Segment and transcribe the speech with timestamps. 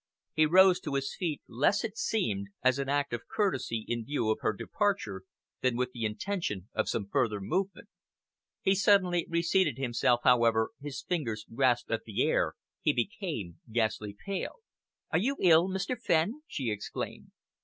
[0.33, 4.31] He rose to his feet, less, it seemed, as an act of courtesy in view
[4.31, 5.21] of her departure,
[5.61, 7.87] than with the intention of some further movement.
[8.63, 14.55] He suddenly reseated himself, however, his fingers grasped at the air, he became ghastly pale.
[15.11, 15.95] "Are you ill, Mr.
[15.95, 17.29] Fenn?" she exclaimed.